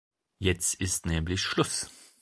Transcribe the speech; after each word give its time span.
Jetzt 0.39 0.73
ist 0.81 1.05
nämlich 1.05 1.39
Schluss! 1.41 1.91